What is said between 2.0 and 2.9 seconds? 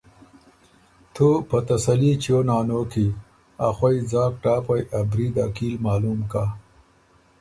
چیو نانو